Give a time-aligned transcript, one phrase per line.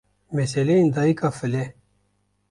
[0.31, 1.65] meseleyên Dayika File